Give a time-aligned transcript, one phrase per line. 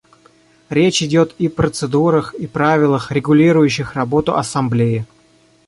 [0.71, 5.05] Речь идет и процедурах и правилах, регулирующих работу Ассамблеи.